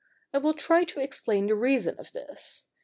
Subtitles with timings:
[0.33, 2.65] I will try to explain the reason of this.